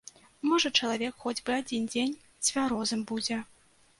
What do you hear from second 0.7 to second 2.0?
чалавек хоць бы адзін